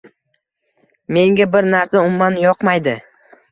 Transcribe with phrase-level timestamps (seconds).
[1.17, 2.99] Menga bir narsa umuman yoqmaydi.